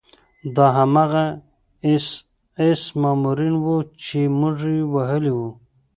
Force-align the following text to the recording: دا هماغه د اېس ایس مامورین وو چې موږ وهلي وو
دا 0.55 0.67
هماغه 0.77 1.25
د 1.35 1.39
اېس 1.85 2.07
ایس 2.61 2.81
مامورین 3.01 3.55
وو 3.63 3.77
چې 4.03 4.19
موږ 4.39 4.57
وهلي 4.93 5.31
وو 5.37 5.49